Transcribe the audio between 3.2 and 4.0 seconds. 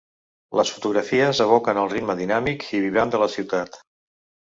la ciutat.